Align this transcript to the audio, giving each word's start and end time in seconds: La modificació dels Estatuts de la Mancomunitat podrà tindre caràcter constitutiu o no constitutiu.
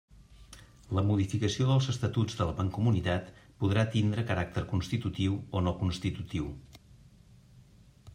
La 0.97 1.01
modificació 1.07 1.65
dels 1.71 1.89
Estatuts 1.91 2.39
de 2.39 2.47
la 2.49 2.55
Mancomunitat 2.61 3.29
podrà 3.65 3.83
tindre 3.97 4.23
caràcter 4.31 4.63
constitutiu 4.73 5.37
o 5.59 5.63
no 5.67 5.75
constitutiu. 5.83 6.49